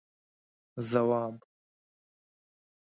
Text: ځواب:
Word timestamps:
ځواب: 0.89 1.35